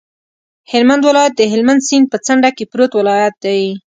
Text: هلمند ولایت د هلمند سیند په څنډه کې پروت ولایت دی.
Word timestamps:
هلمند 0.71 1.03
ولایت 1.09 1.33
د 1.37 1.41
هلمند 1.53 1.85
سیند 1.87 2.05
په 2.11 2.17
څنډه 2.25 2.49
کې 2.57 2.69
پروت 2.71 2.91
ولایت 2.95 3.35
دی. 3.45 3.61